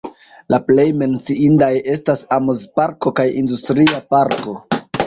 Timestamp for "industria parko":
3.45-4.61